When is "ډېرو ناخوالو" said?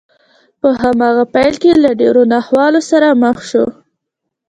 2.01-2.81